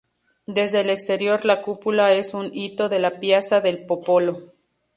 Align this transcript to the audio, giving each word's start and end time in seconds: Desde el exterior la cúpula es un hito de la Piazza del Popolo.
Desde 0.47 0.81
el 0.81 0.89
exterior 0.89 1.45
la 1.45 1.61
cúpula 1.61 2.11
es 2.13 2.33
un 2.33 2.49
hito 2.55 2.89
de 2.89 2.97
la 2.97 3.19
Piazza 3.19 3.61
del 3.61 3.85
Popolo. 3.85 4.51